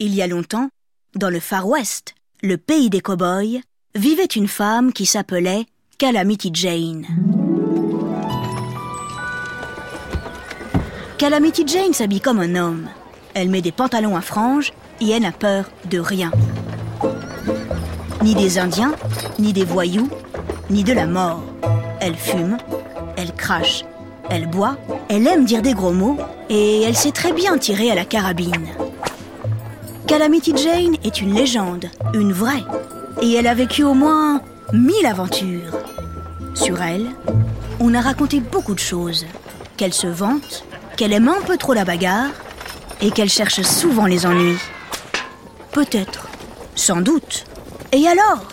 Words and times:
Il 0.00 0.14
y 0.14 0.22
a 0.22 0.28
longtemps, 0.28 0.68
dans 1.16 1.28
le 1.28 1.40
Far 1.40 1.66
West, 1.66 2.14
le 2.40 2.56
pays 2.56 2.88
des 2.88 3.00
cow-boys, 3.00 3.58
vivait 3.96 4.26
une 4.26 4.46
femme 4.46 4.92
qui 4.92 5.06
s'appelait 5.06 5.66
Calamity 5.98 6.50
Jane. 6.54 7.04
Calamity 11.18 11.66
Jane 11.66 11.94
s'habille 11.94 12.20
comme 12.20 12.38
un 12.38 12.54
homme. 12.54 12.88
Elle 13.34 13.48
met 13.48 13.60
des 13.60 13.72
pantalons 13.72 14.16
à 14.16 14.20
franges 14.20 14.72
et 15.00 15.10
elle 15.10 15.22
n'a 15.22 15.32
peur 15.32 15.68
de 15.90 15.98
rien. 15.98 16.30
Ni 18.22 18.36
des 18.36 18.60
Indiens, 18.60 18.94
ni 19.40 19.52
des 19.52 19.64
voyous, 19.64 20.08
ni 20.70 20.84
de 20.84 20.92
la 20.92 21.08
mort. 21.08 21.42
Elle 22.00 22.14
fume, 22.14 22.56
elle 23.16 23.34
crache, 23.34 23.84
elle 24.30 24.46
boit, 24.46 24.76
elle 25.08 25.26
aime 25.26 25.44
dire 25.44 25.60
des 25.60 25.74
gros 25.74 25.92
mots 25.92 26.18
et 26.48 26.82
elle 26.82 26.96
sait 26.96 27.10
très 27.10 27.32
bien 27.32 27.58
tirer 27.58 27.90
à 27.90 27.96
la 27.96 28.04
carabine. 28.04 28.68
Calamity 30.08 30.56
Jane 30.56 30.96
est 31.04 31.20
une 31.20 31.34
légende, 31.34 31.84
une 32.14 32.32
vraie, 32.32 32.64
et 33.20 33.34
elle 33.34 33.46
a 33.46 33.52
vécu 33.52 33.84
au 33.84 33.92
moins 33.92 34.40
mille 34.72 35.04
aventures. 35.04 35.70
Sur 36.54 36.80
elle, 36.80 37.08
on 37.78 37.92
a 37.92 38.00
raconté 38.00 38.40
beaucoup 38.40 38.72
de 38.72 38.80
choses. 38.80 39.26
Qu'elle 39.76 39.92
se 39.92 40.06
vante, 40.06 40.64
qu'elle 40.96 41.12
aime 41.12 41.28
un 41.28 41.42
peu 41.42 41.58
trop 41.58 41.74
la 41.74 41.84
bagarre, 41.84 42.30
et 43.02 43.10
qu'elle 43.10 43.28
cherche 43.28 43.60
souvent 43.60 44.06
les 44.06 44.24
ennuis. 44.24 44.56
Peut-être, 45.72 46.26
sans 46.74 47.02
doute. 47.02 47.44
Et 47.92 48.08
alors? 48.08 48.48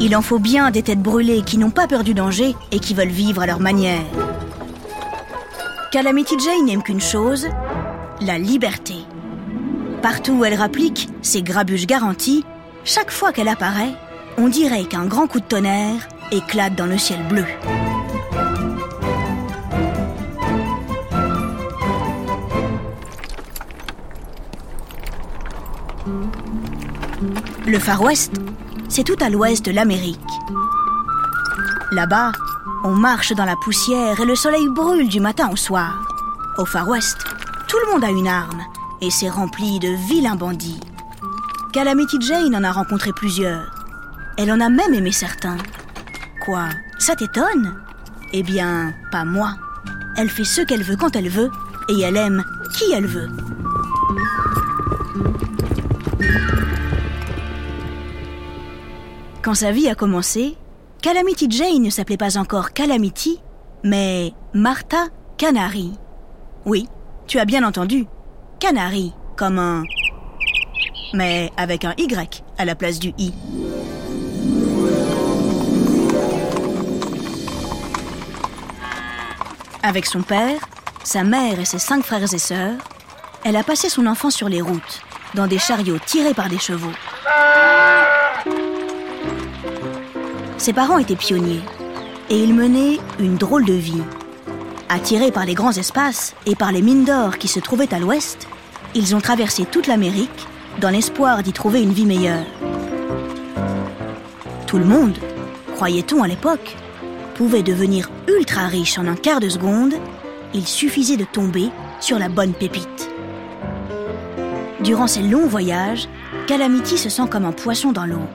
Il 0.00 0.16
en 0.16 0.20
faut 0.20 0.40
bien 0.40 0.72
des 0.72 0.82
têtes 0.82 1.00
brûlées 1.00 1.42
qui 1.42 1.58
n'ont 1.58 1.70
pas 1.70 1.86
peur 1.86 2.02
du 2.02 2.12
danger 2.12 2.56
et 2.72 2.80
qui 2.80 2.92
veulent 2.92 3.08
vivre 3.08 3.40
à 3.40 3.46
leur 3.46 3.60
manière. 3.60 4.02
Calamity 5.92 6.34
Jane 6.40 6.66
n'aime 6.66 6.82
qu'une 6.82 7.00
chose, 7.00 7.46
la 8.20 8.36
liberté. 8.36 9.05
Partout 10.06 10.34
où 10.34 10.44
elle 10.44 10.54
rapplique 10.54 11.08
ses 11.20 11.42
grabuges 11.42 11.88
garanties, 11.88 12.44
chaque 12.84 13.10
fois 13.10 13.32
qu'elle 13.32 13.48
apparaît, 13.48 13.92
on 14.38 14.46
dirait 14.46 14.84
qu'un 14.84 15.04
grand 15.04 15.26
coup 15.26 15.40
de 15.40 15.44
tonnerre 15.44 16.06
éclate 16.30 16.76
dans 16.76 16.86
le 16.86 16.96
ciel 16.96 17.26
bleu. 17.26 17.44
Le 27.66 27.78
Far 27.80 28.00
West, 28.00 28.32
c'est 28.88 29.02
tout 29.02 29.16
à 29.20 29.28
l'ouest 29.28 29.64
de 29.64 29.72
l'Amérique. 29.72 30.20
Là-bas, 31.90 32.30
on 32.84 32.94
marche 32.94 33.32
dans 33.32 33.44
la 33.44 33.56
poussière 33.56 34.20
et 34.20 34.24
le 34.24 34.36
soleil 34.36 34.68
brûle 34.68 35.08
du 35.08 35.18
matin 35.18 35.50
au 35.52 35.56
soir. 35.56 36.06
Au 36.58 36.64
Far 36.64 36.86
West, 36.86 37.18
tout 37.66 37.78
le 37.84 37.92
monde 37.92 38.04
a 38.04 38.10
une 38.10 38.28
arme 38.28 38.62
et 39.00 39.10
c'est 39.10 39.28
rempli 39.28 39.78
de 39.78 39.88
vilains 40.08 40.36
bandits. 40.36 40.80
Calamity 41.72 42.18
Jane 42.20 42.54
en 42.54 42.64
a 42.64 42.72
rencontré 42.72 43.12
plusieurs. 43.12 43.70
Elle 44.38 44.52
en 44.52 44.60
a 44.60 44.68
même 44.68 44.94
aimé 44.94 45.12
certains. 45.12 45.58
Quoi 46.44 46.68
Ça 46.98 47.14
t'étonne? 47.16 47.74
Eh 48.32 48.42
bien, 48.42 48.94
pas 49.10 49.24
moi. 49.24 49.54
Elle 50.16 50.30
fait 50.30 50.44
ce 50.44 50.62
qu'elle 50.62 50.82
veut 50.82 50.96
quand 50.96 51.16
elle 51.16 51.28
veut 51.28 51.50
et 51.88 52.00
elle 52.00 52.16
aime 52.16 52.44
qui 52.76 52.92
elle 52.92 53.06
veut. 53.06 53.28
Quand 59.42 59.54
sa 59.54 59.70
vie 59.70 59.88
a 59.88 59.94
commencé, 59.94 60.56
Calamity 61.02 61.48
Jane 61.50 61.82
ne 61.82 61.90
s'appelait 61.90 62.16
pas 62.16 62.36
encore 62.36 62.72
Calamity, 62.72 63.40
mais 63.84 64.32
Martha 64.54 65.06
Canary. 65.36 65.92
Oui, 66.64 66.88
tu 67.28 67.38
as 67.38 67.44
bien 67.44 67.62
entendu. 67.62 68.06
Canary, 68.58 69.12
comme 69.36 69.58
un... 69.58 69.84
Mais 71.12 71.52
avec 71.56 71.84
un 71.84 71.94
Y 71.98 72.42
à 72.56 72.64
la 72.64 72.74
place 72.74 72.98
du 72.98 73.12
I. 73.18 73.32
Avec 79.82 80.06
son 80.06 80.22
père, 80.22 80.58
sa 81.04 81.22
mère 81.22 81.60
et 81.60 81.64
ses 81.64 81.78
cinq 81.78 82.02
frères 82.02 82.32
et 82.32 82.38
sœurs, 82.38 82.78
elle 83.44 83.56
a 83.56 83.62
passé 83.62 83.88
son 83.88 84.06
enfance 84.06 84.34
sur 84.34 84.48
les 84.48 84.62
routes, 84.62 85.02
dans 85.34 85.46
des 85.46 85.58
chariots 85.58 85.98
tirés 86.04 86.34
par 86.34 86.48
des 86.48 86.58
chevaux. 86.58 86.92
Ses 90.56 90.72
parents 90.72 90.98
étaient 90.98 91.14
pionniers 91.14 91.62
et 92.30 92.42
ils 92.42 92.54
menaient 92.54 92.98
une 93.18 93.36
drôle 93.36 93.66
de 93.66 93.74
vie. 93.74 94.02
Attirés 94.88 95.32
par 95.32 95.44
les 95.44 95.54
grands 95.54 95.72
espaces 95.72 96.34
et 96.46 96.54
par 96.54 96.70
les 96.70 96.80
mines 96.80 97.04
d'or 97.04 97.38
qui 97.38 97.48
se 97.48 97.58
trouvaient 97.58 97.92
à 97.92 97.98
l'ouest, 97.98 98.46
ils 98.94 99.16
ont 99.16 99.20
traversé 99.20 99.64
toute 99.64 99.88
l'Amérique 99.88 100.46
dans 100.80 100.90
l'espoir 100.90 101.42
d'y 101.42 101.52
trouver 101.52 101.82
une 101.82 101.92
vie 101.92 102.06
meilleure. 102.06 102.46
Tout 104.68 104.78
le 104.78 104.84
monde, 104.84 105.16
croyait-on 105.74 106.22
à 106.22 106.28
l'époque, 106.28 106.76
pouvait 107.34 107.64
devenir 107.64 108.10
ultra 108.28 108.68
riche 108.68 108.96
en 108.98 109.06
un 109.06 109.16
quart 109.16 109.40
de 109.40 109.48
seconde, 109.48 109.94
il 110.54 110.66
suffisait 110.66 111.16
de 111.16 111.24
tomber 111.24 111.70
sur 111.98 112.18
la 112.18 112.28
bonne 112.28 112.52
pépite. 112.52 113.10
Durant 114.80 115.08
ces 115.08 115.22
longs 115.22 115.48
voyages, 115.48 116.08
Calamity 116.46 116.96
se 116.96 117.08
sent 117.08 117.26
comme 117.28 117.44
un 117.44 117.52
poisson 117.52 117.90
dans 117.90 118.06
l'eau. 118.06 118.26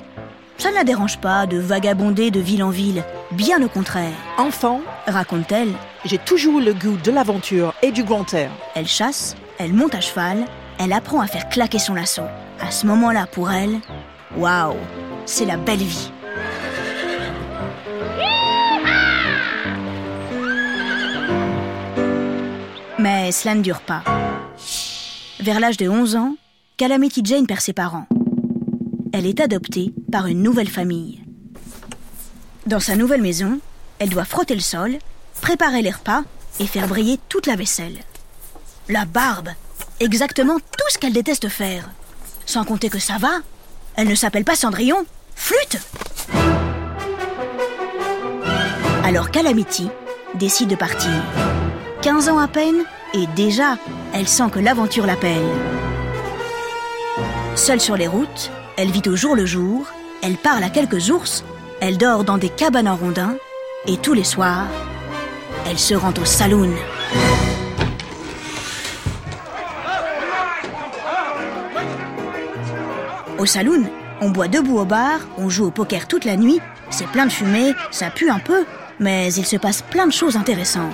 Ça 0.58 0.70
ne 0.70 0.76
la 0.76 0.84
dérange 0.84 1.18
pas 1.20 1.48
de 1.48 1.58
vagabonder 1.58 2.30
de 2.30 2.42
ville 2.42 2.64
en 2.64 2.70
ville, 2.70 3.06
bien 3.32 3.62
au 3.64 3.70
contraire. 3.70 4.14
Enfant, 4.38 4.82
Raconte-t-elle, 5.08 5.74
j'ai 6.06 6.18
toujours 6.18 6.60
eu 6.60 6.64
le 6.64 6.74
goût 6.74 6.98
de 7.04 7.12
l'aventure 7.12 7.74
et 7.82 7.92
du 7.92 8.04
grand 8.04 8.34
air. 8.34 8.52
elle 8.76 8.88
chasse, 8.88 9.36
elle 9.58 9.74
monte 9.74 9.96
à 9.96 10.02
cheval, 10.02 10.46
elle 10.80 10.94
apprend 10.94 11.22
à 11.22 11.28
faire 11.28 11.50
claquer 11.50 11.80
son 11.80 11.94
lasso. 11.94 12.24
À 12.60 12.72
ce 12.72 12.86
moment-là, 12.88 13.28
pour 13.28 13.52
elle, 13.52 13.80
waouh, 14.36 14.76
c'est 15.26 15.46
la 15.46 15.58
belle 15.58 15.80
vie. 15.80 16.12
Mais 23.00 23.32
cela 23.32 23.56
ne 23.56 23.62
dure 23.62 23.82
pas. 23.82 24.04
Vers 25.40 25.60
l'âge 25.60 25.78
de 25.78 25.90
11 25.90 26.16
ans, 26.16 26.36
Calamity 26.78 27.22
Jane 27.24 27.48
perd 27.48 27.62
ses 27.62 27.74
parents. 27.74 28.08
Elle 29.12 29.26
est 29.26 29.40
adoptée 29.40 29.92
par 30.12 30.28
une 30.28 30.44
nouvelle 30.44 30.70
famille. 30.70 31.21
Dans 32.68 32.80
sa 32.80 32.96
nouvelle 32.96 33.24
maison, 33.24 33.60
elle 33.98 34.10
doit 34.10 34.24
frotter 34.24 34.54
le 34.54 34.62
sol, 34.62 34.98
préparer 35.42 35.82
les 35.82 35.90
repas 35.90 36.22
et 36.60 36.68
faire 36.68 36.88
briller 36.88 37.20
toute 37.28 37.48
la 37.48 37.56
vaisselle. 37.56 37.98
La 38.88 39.06
barbe, 39.06 39.50
exactement 40.00 40.60
tout 40.60 40.90
ce 40.90 41.00
qu'elle 41.00 41.14
déteste 41.14 41.50
faire. 41.50 41.90
Sans 42.46 42.64
compter 42.64 42.90
que 42.90 43.00
ça 43.00 43.18
va, 43.18 43.40
elle 43.96 44.08
ne 44.08 44.16
s'appelle 44.16 44.44
pas 44.44 44.56
Cendrillon, 44.56 45.06
Flûte 45.36 45.80
Alors 49.04 49.32
Calamity 49.32 49.90
décide 50.36 50.70
de 50.70 50.76
partir. 50.76 51.24
15 52.04 52.30
ans 52.30 52.38
à 52.38 52.48
peine, 52.48 52.84
et 53.16 53.26
déjà, 53.36 53.78
elle 54.14 54.28
sent 54.28 54.52
que 54.52 54.60
l'aventure 54.60 55.08
l'appelle. 55.08 55.42
Seule 57.56 57.82
sur 57.82 57.98
les 57.98 58.08
routes, 58.08 58.52
elle 58.78 58.92
vit 58.92 59.08
au 59.08 59.16
jour 59.16 59.36
le 59.36 59.48
jour, 59.48 59.88
elle 60.22 60.38
parle 60.38 60.64
à 60.64 60.70
quelques 60.70 61.10
ours, 61.10 61.44
elle 61.82 61.98
dort 61.98 62.24
dans 62.24 62.38
des 62.38 62.50
cabanes 62.50 62.88
en 62.88 62.96
rondins, 62.96 63.36
et 63.88 63.98
tous 63.98 64.14
les 64.14 64.24
soirs, 64.24 64.68
elle 65.68 65.80
se 65.80 65.96
rend 65.96 66.14
au 66.22 66.26
saloon. 66.26 66.70
Au 73.40 73.46
saloon, 73.48 73.90
on 74.22 74.30
boit 74.30 74.48
debout 74.48 74.78
au 74.78 74.86
bar, 74.86 75.22
on 75.40 75.50
joue 75.50 75.66
au 75.66 75.72
poker 75.72 76.08
toute 76.08 76.24
la 76.24 76.38
nuit, 76.38 76.62
c'est 76.92 77.08
plein 77.08 77.26
de 77.26 77.32
fumée, 77.32 77.74
ça 77.90 78.12
pue 78.12 78.30
un 78.30 78.38
peu, 78.38 78.64
mais 79.00 79.34
il 79.34 79.46
se 79.46 79.58
passe 79.58 79.82
plein 79.82 80.06
de 80.06 80.14
choses 80.14 80.38
intéressantes. 80.38 80.94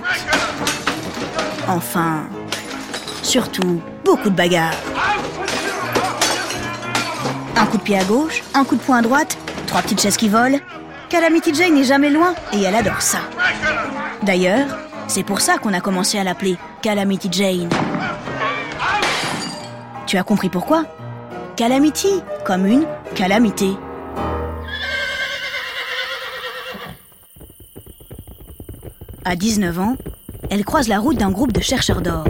Enfin, 1.68 2.24
surtout 3.24 3.82
beaucoup 4.06 4.30
de 4.30 4.36
bagarres. 4.36 4.72
Un 7.58 7.66
coup 7.66 7.78
de 7.78 7.84
pied 7.84 8.00
à 8.00 8.06
gauche, 8.06 8.42
un 8.54 8.64
coup 8.64 8.78
de 8.78 8.82
poing 8.82 9.00
à 9.00 9.02
droite, 9.02 9.38
trois 9.66 9.82
petites 9.82 10.02
chaises 10.02 10.16
qui 10.16 10.30
volent. 10.30 10.60
Calamity 11.10 11.54
Jane 11.54 11.74
n'est 11.74 11.84
jamais 11.84 12.10
loin 12.10 12.36
et 12.54 12.62
elle 12.62 12.76
adore 12.76 13.02
ça. 13.02 13.20
D'ailleurs, 14.24 14.68
c'est 15.08 15.24
pour 15.24 15.40
ça 15.40 15.58
qu'on 15.58 15.74
a 15.74 15.80
commencé 15.80 16.20
à 16.20 16.24
l'appeler 16.24 16.58
Calamity 16.82 17.30
Jane. 17.32 17.70
Tu 20.06 20.18
as 20.18 20.24
compris 20.24 20.50
pourquoi? 20.50 20.84
Calamity, 21.56 22.22
comme 22.46 22.66
une 22.66 22.86
calamité. 23.16 23.72
À 29.24 29.36
19 29.36 29.80
ans, 29.80 29.96
elle 30.50 30.64
croise 30.64 30.88
la 30.88 31.00
route 31.00 31.18
d'un 31.18 31.32
groupe 31.32 31.52
de 31.52 31.62
chercheurs 31.62 32.02
d'or. 32.02 32.26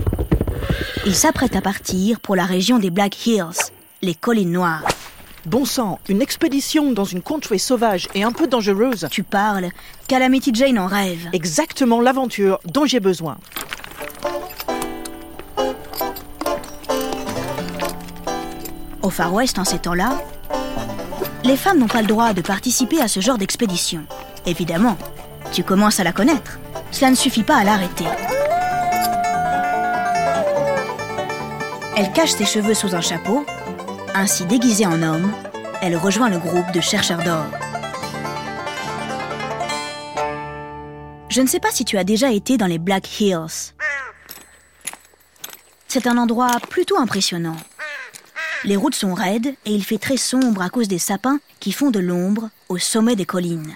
Ils 1.05 1.15
s'apprêtent 1.15 1.55
à 1.55 1.61
partir 1.61 2.19
pour 2.19 2.35
la 2.35 2.45
région 2.45 2.79
des 2.79 2.89
Black 2.89 3.25
Hills, 3.25 3.71
les 4.01 4.15
collines 4.15 4.51
noires. 4.51 4.83
Bon 5.47 5.63
sang, 5.63 5.97
une 6.09 6.21
expédition 6.21 6.91
dans 6.91 7.05
une 7.05 7.21
contrée 7.21 7.57
sauvage 7.57 8.09
et 8.13 8.23
un 8.23 8.33
peu 8.33 8.47
dangereuse. 8.47 9.07
Tu 9.09 9.23
parles, 9.23 9.69
Calamity 10.09 10.51
Jane 10.53 10.77
en 10.77 10.87
rêve. 10.87 11.29
Exactement 11.31 12.01
l'aventure 12.01 12.59
dont 12.65 12.85
j'ai 12.85 12.99
besoin. 12.99 13.37
Au 19.01 19.09
Far 19.09 19.33
West, 19.33 19.57
en 19.57 19.63
ces 19.63 19.79
temps-là, 19.79 20.21
les 21.45 21.55
femmes 21.55 21.79
n'ont 21.79 21.87
pas 21.87 22.01
le 22.01 22.07
droit 22.07 22.33
de 22.33 22.41
participer 22.41 22.99
à 22.99 23.07
ce 23.07 23.21
genre 23.21 23.37
d'expédition. 23.37 24.03
Évidemment, 24.45 24.97
tu 25.53 25.63
commences 25.63 26.01
à 26.01 26.03
la 26.03 26.11
connaître. 26.11 26.59
Cela 26.91 27.11
ne 27.11 27.15
suffit 27.15 27.43
pas 27.43 27.55
à 27.55 27.63
l'arrêter. 27.63 28.03
Elle 31.95 32.11
cache 32.11 32.31
ses 32.31 32.43
cheveux 32.43 32.73
sous 32.73 32.93
un 32.95 33.01
chapeau. 33.01 33.45
Ainsi 34.19 34.45
déguisée 34.45 34.87
en 34.87 35.03
homme, 35.03 35.31
elle 35.79 35.95
rejoint 35.95 36.27
le 36.27 36.39
groupe 36.39 36.71
de 36.71 36.81
chercheurs 36.81 37.21
d'or. 37.21 37.45
Je 41.29 41.39
ne 41.39 41.45
sais 41.45 41.59
pas 41.59 41.69
si 41.69 41.85
tu 41.85 41.99
as 41.99 42.03
déjà 42.03 42.31
été 42.31 42.57
dans 42.57 42.65
les 42.65 42.79
Black 42.79 43.21
Hills. 43.21 43.75
C'est 45.87 46.07
un 46.07 46.17
endroit 46.17 46.49
plutôt 46.67 46.97
impressionnant. 46.97 47.57
Les 48.63 48.75
routes 48.75 48.95
sont 48.95 49.13
raides 49.13 49.53
et 49.65 49.71
il 49.71 49.85
fait 49.85 49.99
très 49.99 50.17
sombre 50.17 50.63
à 50.63 50.69
cause 50.71 50.87
des 50.87 50.97
sapins 50.97 51.37
qui 51.59 51.71
font 51.71 51.91
de 51.91 51.99
l'ombre 51.99 52.49
au 52.69 52.79
sommet 52.79 53.15
des 53.15 53.27
collines. 53.27 53.75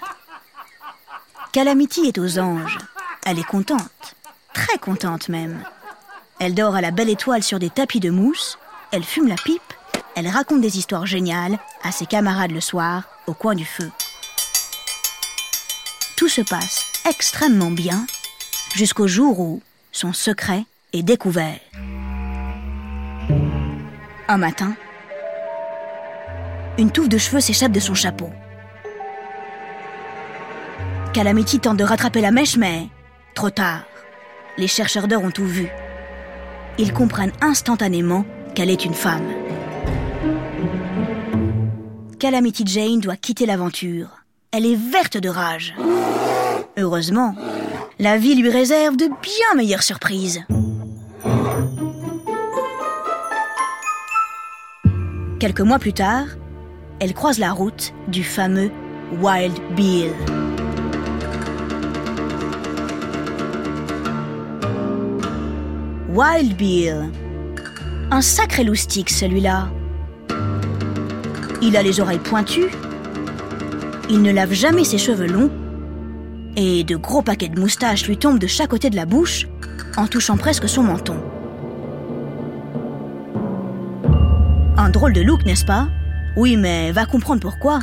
Calamity 1.51 2.07
est 2.07 2.17
aux 2.17 2.39
anges. 2.39 2.79
Elle 3.27 3.37
est 3.37 3.44
contente, 3.44 4.15
très 4.55 4.79
contente 4.79 5.29
même. 5.29 5.63
Elle 6.39 6.55
dort 6.55 6.73
à 6.73 6.81
la 6.81 6.89
belle 6.89 7.11
étoile 7.11 7.44
sur 7.44 7.59
des 7.59 7.69
tapis 7.69 7.99
de 7.99 8.09
mousse, 8.09 8.57
elle 8.91 9.03
fume 9.03 9.27
la 9.27 9.35
pipe, 9.35 9.61
elle 10.15 10.27
raconte 10.27 10.61
des 10.61 10.77
histoires 10.77 11.05
géniales 11.05 11.57
à 11.83 11.91
ses 11.91 12.05
camarades 12.05 12.51
le 12.51 12.61
soir 12.61 13.03
au 13.27 13.33
coin 13.33 13.55
du 13.55 13.65
feu. 13.65 13.89
Tout 16.17 16.29
se 16.29 16.41
passe 16.41 16.85
extrêmement 17.09 17.71
bien 17.71 18.05
jusqu'au 18.75 19.07
jour 19.07 19.39
où 19.39 19.61
son 19.91 20.13
secret 20.13 20.65
est 20.93 21.03
découvert. 21.03 21.59
Un 24.27 24.37
matin, 24.37 24.75
une 26.77 26.91
touffe 26.91 27.09
de 27.09 27.17
cheveux 27.17 27.41
s'échappe 27.41 27.71
de 27.71 27.79
son 27.79 27.93
chapeau. 27.93 28.29
Calamity 31.13 31.59
tente 31.59 31.77
de 31.77 31.83
rattraper 31.83 32.21
la 32.21 32.31
mèche, 32.31 32.55
mais 32.55 32.87
trop 33.33 33.49
tard. 33.49 33.83
Les 34.57 34.67
chercheurs 34.67 35.07
d'or 35.07 35.23
ont 35.23 35.31
tout 35.31 35.45
vu. 35.45 35.67
Ils 36.77 36.93
comprennent 36.93 37.33
instantanément 37.41 38.25
qu'elle 38.55 38.69
est 38.69 38.85
une 38.85 38.93
femme. 38.93 39.27
Calamity 42.21 42.63
Jane 42.68 43.00
doit 43.00 43.15
quitter 43.15 43.47
l'aventure. 43.47 44.09
Elle 44.51 44.68
est 44.68 44.75
verte 44.75 45.18
de 45.18 45.27
rage. 45.27 45.73
Heureusement, 46.77 47.35
la 47.97 48.19
vie 48.19 48.35
lui 48.35 48.51
réserve 48.51 48.95
de 48.95 49.07
bien 49.07 49.56
meilleures 49.56 49.81
surprises. 49.81 50.45
Quelques 55.39 55.62
mois 55.62 55.79
plus 55.79 55.94
tard, 55.94 56.27
elle 57.00 57.15
croise 57.15 57.39
la 57.39 57.53
route 57.53 57.91
du 58.07 58.23
fameux 58.23 58.69
Wild 59.19 59.59
Bill. 59.75 60.13
Wild 66.09 66.56
Bill. 66.56 67.09
Un 68.12 68.21
sacré 68.21 68.63
loustique 68.63 69.09
celui-là. 69.09 69.69
Il 71.61 71.77
a 71.77 71.83
les 71.83 71.99
oreilles 71.99 72.19
pointues. 72.19 72.71
Il 74.09 74.21
ne 74.21 74.31
lave 74.31 74.53
jamais 74.53 74.83
ses 74.83 74.97
cheveux 74.97 75.27
longs. 75.27 75.51
Et 76.55 76.83
de 76.83 76.95
gros 76.95 77.21
paquets 77.21 77.49
de 77.49 77.59
moustaches 77.59 78.07
lui 78.07 78.17
tombent 78.17 78.39
de 78.39 78.47
chaque 78.47 78.71
côté 78.71 78.89
de 78.89 78.95
la 78.95 79.05
bouche 79.05 79.47
en 79.95 80.07
touchant 80.07 80.37
presque 80.37 80.67
son 80.67 80.83
menton. 80.83 81.21
Un 84.77 84.89
drôle 84.89 85.13
de 85.13 85.21
look, 85.21 85.45
n'est-ce 85.45 85.65
pas? 85.65 85.87
Oui, 86.35 86.57
mais 86.57 86.91
va 86.91 87.05
comprendre 87.05 87.41
pourquoi. 87.41 87.79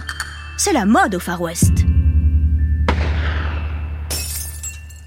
C'est 0.56 0.72
la 0.72 0.84
mode 0.84 1.14
au 1.14 1.20
Far 1.20 1.40
West. 1.40 1.84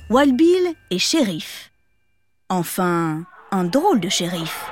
Wild 0.10 0.38
Bill 0.38 0.74
est 0.90 0.98
shérif. 0.98 1.72
Enfin, 2.50 3.24
un 3.52 3.64
drôle 3.66 4.00
de 4.00 4.10
shérif. 4.10 4.71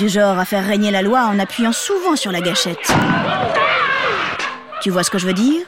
Du 0.00 0.08
genre 0.08 0.38
à 0.38 0.46
faire 0.46 0.66
régner 0.66 0.90
la 0.90 1.02
loi 1.02 1.26
en 1.26 1.38
appuyant 1.38 1.72
souvent 1.72 2.16
sur 2.16 2.32
la 2.32 2.40
gâchette. 2.40 2.90
Tu 4.80 4.88
vois 4.88 5.02
ce 5.02 5.10
que 5.10 5.18
je 5.18 5.26
veux 5.26 5.34
dire? 5.34 5.66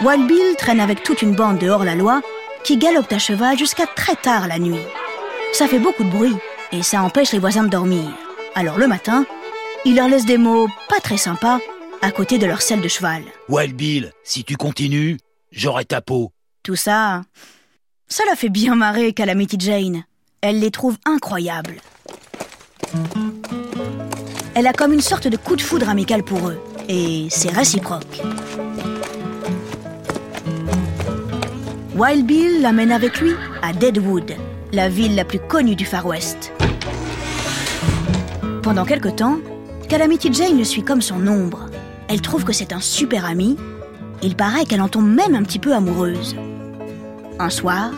Wild 0.00 0.26
Bill 0.26 0.56
traîne 0.58 0.80
avec 0.80 1.04
toute 1.04 1.22
une 1.22 1.36
bande 1.36 1.58
de 1.58 1.68
hors-la-loi 1.68 2.20
qui 2.64 2.78
galopent 2.78 3.12
à 3.12 3.20
cheval 3.20 3.56
jusqu'à 3.56 3.86
très 3.86 4.16
tard 4.16 4.48
la 4.48 4.58
nuit. 4.58 4.80
Ça 5.52 5.68
fait 5.68 5.78
beaucoup 5.78 6.02
de 6.02 6.10
bruit 6.10 6.34
et 6.72 6.82
ça 6.82 7.04
empêche 7.04 7.30
les 7.30 7.38
voisins 7.38 7.62
de 7.62 7.68
dormir. 7.68 8.10
Alors 8.56 8.76
le 8.76 8.88
matin, 8.88 9.24
il 9.84 9.94
leur 9.94 10.08
laisse 10.08 10.26
des 10.26 10.36
mots 10.36 10.66
pas 10.88 10.98
très 10.98 11.18
sympas 11.18 11.60
à 12.00 12.10
côté 12.10 12.38
de 12.38 12.46
leur 12.46 12.60
selle 12.60 12.80
de 12.80 12.88
cheval. 12.88 13.22
Wild 13.48 13.76
Bill, 13.76 14.12
si 14.24 14.42
tu 14.42 14.56
continues, 14.56 15.16
j'aurai 15.52 15.84
ta 15.84 16.00
peau. 16.00 16.32
Tout 16.64 16.74
ça, 16.74 17.22
ça 18.08 18.24
la 18.28 18.34
fait 18.34 18.48
bien 18.48 18.74
marrer 18.74 19.12
Calamity 19.12 19.58
Jane. 19.60 20.02
Elle 20.40 20.58
les 20.58 20.72
trouve 20.72 20.96
incroyables. 21.06 21.76
Elle 24.54 24.66
a 24.66 24.72
comme 24.72 24.92
une 24.92 25.00
sorte 25.00 25.28
de 25.28 25.36
coup 25.36 25.56
de 25.56 25.62
foudre 25.62 25.88
amical 25.88 26.22
pour 26.22 26.48
eux, 26.48 26.58
et 26.88 27.26
c'est 27.30 27.50
réciproque. 27.50 28.20
Wild 31.96 32.26
Bill 32.26 32.62
l'amène 32.62 32.92
avec 32.92 33.20
lui 33.20 33.32
à 33.62 33.72
Deadwood, 33.72 34.34
la 34.72 34.88
ville 34.88 35.14
la 35.14 35.24
plus 35.24 35.38
connue 35.38 35.76
du 35.76 35.84
Far 35.84 36.06
West. 36.06 36.52
Pendant 38.62 38.84
quelque 38.84 39.08
temps, 39.08 39.38
Calamity 39.88 40.32
Jane 40.32 40.56
le 40.56 40.64
suit 40.64 40.82
comme 40.82 41.02
son 41.02 41.26
ombre. 41.26 41.68
Elle 42.08 42.20
trouve 42.20 42.44
que 42.44 42.52
c'est 42.52 42.72
un 42.72 42.80
super 42.80 43.24
ami. 43.24 43.56
Il 44.22 44.36
paraît 44.36 44.64
qu'elle 44.64 44.80
en 44.80 44.88
tombe 44.88 45.08
même 45.08 45.34
un 45.34 45.42
petit 45.42 45.58
peu 45.58 45.74
amoureuse. 45.74 46.36
Un 47.38 47.50
soir, 47.50 47.90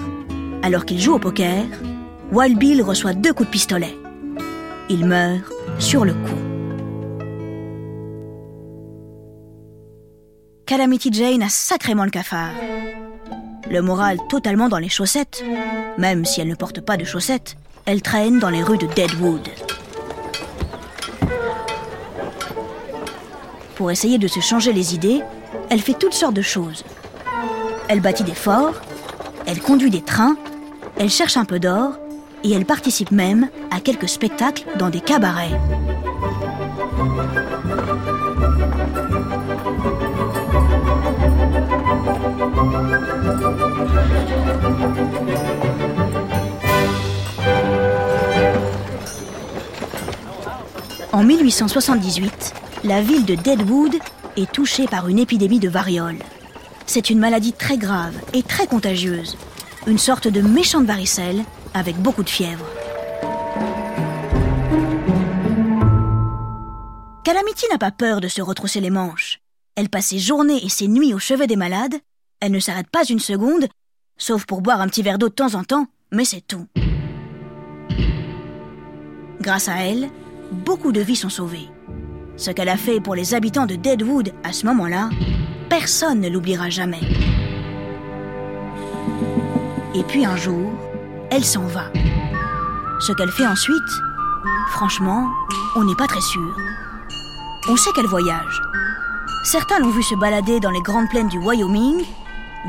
alors 0.62 0.84
qu'il 0.84 1.00
joue 1.00 1.14
au 1.14 1.18
poker, 1.18 1.64
Wild 2.32 2.58
Bill 2.58 2.82
reçoit 2.82 3.12
deux 3.12 3.32
coups 3.32 3.48
de 3.48 3.52
pistolet. 3.52 3.94
Il 4.90 5.06
meurt 5.06 5.50
sur 5.78 6.04
le 6.04 6.12
coup. 6.12 6.18
Calamity 10.66 11.10
Jane 11.10 11.42
a 11.42 11.48
sacrément 11.48 12.04
le 12.04 12.10
cafard. 12.10 12.52
Le 13.70 13.80
moral 13.80 14.18
totalement 14.28 14.68
dans 14.68 14.78
les 14.78 14.90
chaussettes. 14.90 15.42
Même 15.96 16.26
si 16.26 16.42
elle 16.42 16.48
ne 16.48 16.54
porte 16.54 16.82
pas 16.82 16.98
de 16.98 17.04
chaussettes, 17.04 17.56
elle 17.86 18.02
traîne 18.02 18.38
dans 18.38 18.50
les 18.50 18.62
rues 18.62 18.76
de 18.76 18.86
Deadwood. 18.86 19.48
Pour 23.76 23.90
essayer 23.90 24.18
de 24.18 24.28
se 24.28 24.40
changer 24.40 24.74
les 24.74 24.94
idées, 24.94 25.22
elle 25.70 25.80
fait 25.80 25.98
toutes 25.98 26.12
sortes 26.12 26.34
de 26.34 26.42
choses. 26.42 26.84
Elle 27.88 28.00
bâtit 28.00 28.24
des 28.24 28.34
forts, 28.34 28.82
elle 29.46 29.60
conduit 29.60 29.90
des 29.90 30.02
trains, 30.02 30.36
elle 30.98 31.10
cherche 31.10 31.38
un 31.38 31.46
peu 31.46 31.58
d'or 31.58 31.94
et 32.44 32.52
elle 32.52 32.66
participe 32.66 33.10
même 33.10 33.48
à 33.70 33.80
quelques 33.80 34.08
spectacles 34.08 34.64
dans 34.78 34.90
des 34.90 35.00
cabarets. 35.00 35.58
En 51.12 51.22
1878, 51.22 52.54
la 52.84 53.00
ville 53.00 53.24
de 53.24 53.34
Deadwood 53.34 53.94
est 54.36 54.50
touchée 54.50 54.86
par 54.86 55.08
une 55.08 55.18
épidémie 55.18 55.60
de 55.60 55.68
variole. 55.68 56.18
C'est 56.86 57.08
une 57.08 57.18
maladie 57.18 57.52
très 57.52 57.78
grave 57.78 58.14
et 58.32 58.42
très 58.42 58.66
contagieuse, 58.66 59.36
une 59.86 59.98
sorte 59.98 60.28
de 60.28 60.40
méchante 60.40 60.86
varicelle 60.86 61.44
avec 61.74 61.96
beaucoup 61.96 62.22
de 62.22 62.30
fièvre. 62.30 62.64
Calamity 67.24 67.66
n'a 67.70 67.78
pas 67.78 67.90
peur 67.90 68.20
de 68.20 68.28
se 68.28 68.42
retrousser 68.42 68.80
les 68.80 68.90
manches. 68.90 69.40
Elle 69.76 69.88
passe 69.88 70.06
ses 70.06 70.18
journées 70.18 70.64
et 70.64 70.68
ses 70.68 70.88
nuits 70.88 71.14
au 71.14 71.18
chevet 71.18 71.46
des 71.46 71.56
malades. 71.56 71.94
Elle 72.40 72.52
ne 72.52 72.60
s'arrête 72.60 72.90
pas 72.90 73.04
une 73.04 73.18
seconde, 73.18 73.66
sauf 74.16 74.46
pour 74.46 74.60
boire 74.60 74.80
un 74.80 74.88
petit 74.88 75.02
verre 75.02 75.18
d'eau 75.18 75.28
de 75.28 75.34
temps 75.34 75.54
en 75.54 75.64
temps, 75.64 75.86
mais 76.12 76.24
c'est 76.24 76.46
tout. 76.46 76.66
Grâce 79.40 79.68
à 79.68 79.76
elle, 79.84 80.08
beaucoup 80.52 80.92
de 80.92 81.00
vies 81.00 81.16
sont 81.16 81.28
sauvées. 81.28 81.68
Ce 82.36 82.50
qu'elle 82.50 82.68
a 82.68 82.76
fait 82.76 83.00
pour 83.00 83.14
les 83.14 83.34
habitants 83.34 83.66
de 83.66 83.76
Deadwood 83.76 84.32
à 84.42 84.52
ce 84.52 84.66
moment-là, 84.66 85.10
personne 85.68 86.20
ne 86.20 86.28
l'oubliera 86.28 86.70
jamais. 86.70 87.00
Et 89.96 90.02
puis 90.02 90.24
un 90.26 90.36
jour, 90.36 90.72
elle 91.30 91.44
s'en 91.44 91.66
va. 91.66 91.84
Ce 92.98 93.12
qu'elle 93.12 93.30
fait 93.30 93.46
ensuite, 93.46 93.76
franchement, 94.70 95.30
on 95.76 95.84
n'est 95.84 95.94
pas 95.94 96.08
très 96.08 96.20
sûr. 96.20 96.56
On 97.68 97.76
sait 97.76 97.92
qu'elle 97.92 98.06
voyage. 98.06 98.60
Certains 99.44 99.78
l'ont 99.78 99.90
vue 99.90 100.02
se 100.02 100.16
balader 100.16 100.58
dans 100.58 100.70
les 100.70 100.80
grandes 100.80 101.08
plaines 101.08 101.28
du 101.28 101.38
Wyoming, 101.38 102.04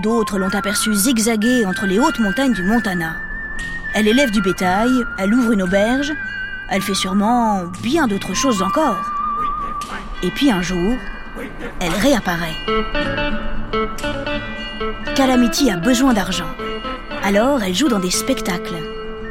d'autres 0.03 0.37
l'ont 0.37 0.53
aperçue 0.53 0.93
zigzaguer 0.93 1.65
entre 1.65 1.87
les 1.87 1.97
hautes 1.97 2.19
montagnes 2.19 2.53
du 2.53 2.63
Montana. 2.63 3.15
Elle 3.95 4.07
élève 4.07 4.29
du 4.29 4.41
bétail, 4.41 4.91
elle 5.17 5.33
ouvre 5.33 5.53
une 5.53 5.63
auberge, 5.63 6.13
elle 6.69 6.81
fait 6.81 6.93
sûrement 6.93 7.63
bien 7.81 8.07
d'autres 8.07 8.35
choses 8.35 8.61
encore. 8.61 9.11
Et 10.21 10.29
puis 10.29 10.51
un 10.51 10.61
jour, 10.61 10.95
elle 11.79 11.93
réapparaît. 11.93 12.55
Calamity 15.15 15.71
a 15.71 15.77
besoin 15.77 16.13
d'argent. 16.13 16.54
Alors 17.25 17.63
elle 17.63 17.73
joue 17.73 17.87
dans 17.87 17.99
des 17.99 18.11
spectacles. 18.11 18.75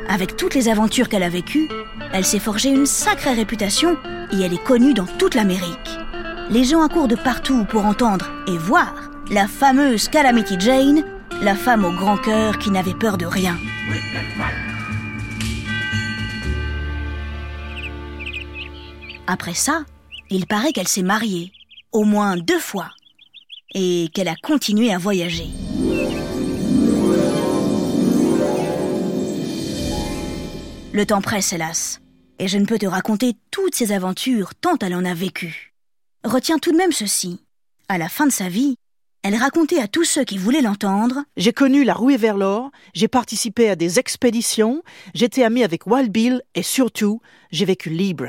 Avec 0.09 0.37
toutes 0.37 0.57
les 0.57 0.69
aventures 0.69 1.09
qu'elle 1.09 1.23
a 1.23 1.29
vécues, 1.29 1.69
elle 2.13 2.25
s'est 2.25 2.41
forgée 2.41 2.71
une 2.71 2.87
sacrée 2.87 3.35
réputation 3.35 3.97
et 4.33 4.41
elle 4.43 4.53
est 4.53 4.65
connue 4.65 4.95
dans 4.95 5.07
toute 5.07 5.37
l'Amérique. 5.37 6.01
Les 6.51 6.65
gens 6.65 6.83
accourent 6.83 7.07
de 7.07 7.15
partout 7.15 7.65
pour 7.67 7.87
entendre 7.87 8.33
et 8.49 8.59
voir 8.59 8.95
la 9.31 9.47
fameuse 9.47 10.09
Calamity 10.09 10.57
Jane, 10.59 11.05
la 11.41 11.55
femme 11.55 11.85
au 11.85 11.93
grand 11.93 12.17
cœur 12.17 12.59
qui 12.59 12.73
n'avait 12.73 12.95
peur 12.95 13.17
de 13.17 13.27
rien. 13.27 13.57
Après 19.29 19.55
ça, 19.55 19.85
il 20.31 20.49
paraît 20.49 20.73
qu'elle 20.73 20.89
s'est 20.89 21.03
mariée, 21.03 21.53
au 21.93 22.03
moins 22.03 22.37
deux 22.37 22.59
fois, 22.59 22.91
et 23.73 24.09
qu'elle 24.13 24.27
a 24.27 24.35
continué 24.43 24.93
à 24.93 24.99
voyager. 24.99 25.47
Le 30.95 31.07
temps 31.07 31.21
presse, 31.21 31.53
hélas, 31.53 32.01
et 32.39 32.47
je 32.47 32.57
ne 32.57 32.67
peux 32.67 32.79
te 32.79 32.87
raconter 32.87 33.35
toutes 33.51 33.75
ses 33.75 33.91
aventures 33.91 34.55
tant 34.55 34.79
elle 34.81 34.95
en 34.95 35.05
a 35.05 35.13
vécu. 35.13 35.75
Retiens 36.23 36.61
tout 36.61 36.71
de 36.71 36.77
même 36.77 36.93
ceci. 36.93 37.41
À 37.89 37.99
la 37.99 38.09
fin 38.09 38.29
de 38.29 38.33
sa 38.33 38.49
vie, 38.49 38.77
elle 39.25 39.35
racontait 39.35 39.81
à 39.81 39.89
tous 39.89 40.05
ceux 40.05 40.23
qui 40.23 40.39
voulaient 40.39 40.63
l'entendre 40.63 41.25
J'ai 41.37 41.53
connu 41.53 41.83
la 41.83 41.95
rouée 41.95 42.17
vers 42.17 42.37
l'or, 42.37 42.71
j'ai 42.95 43.09
participé 43.09 43.69
à 43.69 43.75
des 43.75 43.99
expéditions, 43.99 44.85
j'étais 45.15 45.43
amie 45.43 45.65
avec 45.65 45.89
Wild 45.89 46.13
Bill 46.13 46.43
et 46.55 46.63
surtout, 46.63 47.21
j'ai 47.51 47.65
vécu 47.65 47.91
libre. 47.91 48.29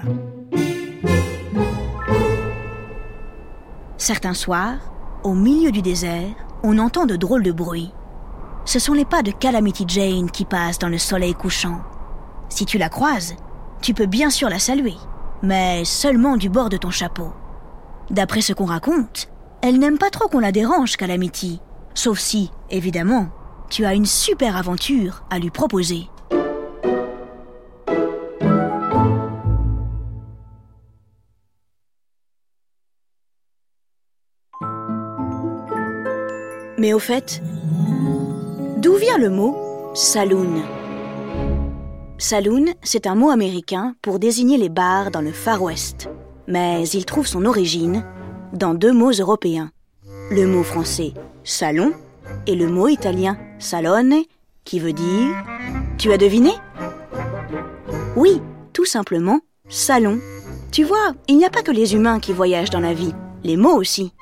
Certains 3.99 4.33
soirs, 4.33 4.91
au 5.23 5.35
milieu 5.35 5.71
du 5.71 5.83
désert, 5.83 6.33
on 6.63 6.79
entend 6.79 7.05
de 7.05 7.15
drôles 7.15 7.43
de 7.43 7.51
bruits. 7.51 7.91
Ce 8.65 8.79
sont 8.79 8.93
les 8.93 9.05
pas 9.05 9.21
de 9.21 9.29
Calamity 9.29 9.85
Jane 9.87 10.31
qui 10.31 10.45
passent 10.45 10.79
dans 10.79 10.89
le 10.89 10.97
soleil 10.97 11.35
couchant. 11.35 11.79
Si 12.55 12.65
tu 12.65 12.77
la 12.77 12.87
croises, 12.87 13.35
tu 13.81 13.93
peux 13.93 14.05
bien 14.05 14.29
sûr 14.29 14.47
la 14.47 14.59
saluer, 14.59 14.95
mais 15.43 15.83
seulement 15.83 16.37
du 16.37 16.47
bord 16.47 16.69
de 16.69 16.77
ton 16.77 16.89
chapeau. 16.89 17.33
D'après 18.11 18.39
ce 18.39 18.53
qu'on 18.53 18.63
raconte, 18.63 19.27
elle 19.61 19.77
n'aime 19.77 19.97
pas 19.97 20.09
trop 20.09 20.29
qu'on 20.29 20.39
la 20.39 20.53
dérange, 20.53 20.95
Calamity. 20.95 21.59
Sauf 21.95 22.17
si, 22.17 22.51
évidemment, 22.69 23.27
tu 23.69 23.83
as 23.83 23.93
une 23.93 24.05
super 24.05 24.55
aventure 24.55 25.25
à 25.29 25.37
lui 25.37 25.49
proposer. 25.49 26.09
Mais 36.77 36.93
au 36.93 36.99
fait, 36.99 37.41
d'où 38.77 38.95
vient 38.95 39.17
le 39.17 39.29
mot 39.29 39.57
saloon? 39.93 40.84
Saloon, 42.17 42.67
c'est 42.81 43.07
un 43.07 43.15
mot 43.15 43.29
américain 43.29 43.93
pour 44.01 44.19
désigner 44.19 44.57
les 44.57 44.69
bars 44.69 45.11
dans 45.11 45.21
le 45.21 45.33
Far 45.33 45.61
West. 45.61 46.09
Mais 46.47 46.87
il 46.89 47.05
trouve 47.05 47.27
son 47.27 47.45
origine 47.45 48.05
dans 48.53 48.73
deux 48.73 48.93
mots 48.93 49.11
européens. 49.11 49.71
Le 50.31 50.47
mot 50.47 50.63
français 50.63 51.13
salon 51.43 51.91
et 52.47 52.55
le 52.55 52.67
mot 52.67 52.87
italien 52.87 53.37
salone 53.59 54.15
qui 54.63 54.79
veut 54.79 54.93
dire... 54.93 55.35
Tu 55.97 56.11
as 56.11 56.17
deviné? 56.17 56.51
Oui, 58.15 58.41
tout 58.71 58.85
simplement 58.85 59.41
salon. 59.67 60.19
Tu 60.71 60.83
vois, 60.83 61.13
il 61.27 61.37
n'y 61.37 61.45
a 61.45 61.49
pas 61.49 61.63
que 61.63 61.71
les 61.71 61.95
humains 61.95 62.19
qui 62.19 62.31
voyagent 62.31 62.69
dans 62.69 62.79
la 62.79 62.93
vie, 62.93 63.13
les 63.43 63.57
mots 63.57 63.75
aussi. 63.75 64.13